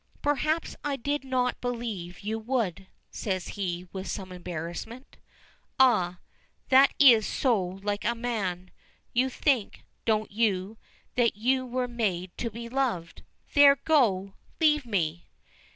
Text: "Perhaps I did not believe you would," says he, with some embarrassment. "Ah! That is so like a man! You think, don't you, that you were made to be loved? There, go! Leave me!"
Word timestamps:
"Perhaps 0.23 0.75
I 0.83 0.95
did 0.95 1.23
not 1.23 1.61
believe 1.61 2.21
you 2.21 2.39
would," 2.39 2.87
says 3.11 3.49
he, 3.49 3.87
with 3.93 4.07
some 4.07 4.31
embarrassment. 4.31 5.17
"Ah! 5.79 6.17
That 6.69 6.95
is 6.97 7.27
so 7.27 7.63
like 7.83 8.03
a 8.03 8.15
man! 8.15 8.71
You 9.13 9.29
think, 9.29 9.83
don't 10.05 10.31
you, 10.31 10.79
that 11.13 11.35
you 11.35 11.67
were 11.67 11.87
made 11.87 12.35
to 12.39 12.49
be 12.49 12.67
loved? 12.67 13.21
There, 13.53 13.75
go! 13.75 14.33
Leave 14.59 14.87
me!" 14.87 15.27